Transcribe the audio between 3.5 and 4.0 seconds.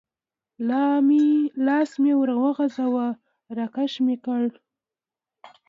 را کش